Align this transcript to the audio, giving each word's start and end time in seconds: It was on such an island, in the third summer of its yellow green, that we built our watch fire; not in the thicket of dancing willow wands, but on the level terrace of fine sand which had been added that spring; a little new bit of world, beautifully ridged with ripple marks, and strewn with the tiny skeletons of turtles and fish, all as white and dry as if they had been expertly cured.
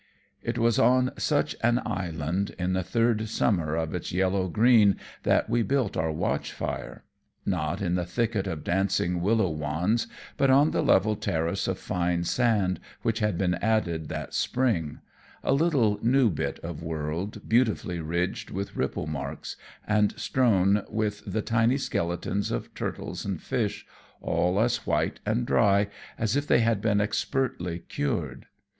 It 0.41 0.57
was 0.57 0.79
on 0.79 1.11
such 1.19 1.55
an 1.61 1.79
island, 1.85 2.55
in 2.57 2.73
the 2.73 2.81
third 2.81 3.29
summer 3.29 3.75
of 3.75 3.93
its 3.93 4.11
yellow 4.11 4.47
green, 4.47 4.95
that 5.21 5.47
we 5.47 5.61
built 5.61 5.95
our 5.95 6.11
watch 6.11 6.51
fire; 6.53 7.03
not 7.45 7.83
in 7.83 7.93
the 7.93 8.03
thicket 8.07 8.47
of 8.47 8.63
dancing 8.63 9.21
willow 9.21 9.51
wands, 9.51 10.07
but 10.37 10.49
on 10.49 10.71
the 10.71 10.81
level 10.81 11.15
terrace 11.15 11.67
of 11.67 11.77
fine 11.77 12.23
sand 12.23 12.79
which 13.03 13.19
had 13.19 13.37
been 13.37 13.53
added 13.61 14.09
that 14.09 14.33
spring; 14.33 15.01
a 15.43 15.53
little 15.53 15.99
new 16.01 16.31
bit 16.31 16.57
of 16.61 16.81
world, 16.81 17.47
beautifully 17.47 17.99
ridged 17.99 18.49
with 18.49 18.75
ripple 18.75 19.05
marks, 19.05 19.55
and 19.87 20.17
strewn 20.19 20.83
with 20.89 21.21
the 21.27 21.43
tiny 21.43 21.77
skeletons 21.77 22.49
of 22.49 22.73
turtles 22.73 23.23
and 23.23 23.39
fish, 23.43 23.85
all 24.19 24.59
as 24.59 24.77
white 24.87 25.19
and 25.27 25.45
dry 25.45 25.87
as 26.17 26.35
if 26.35 26.47
they 26.47 26.61
had 26.61 26.81
been 26.81 26.99
expertly 26.99 27.77
cured. 27.77 28.47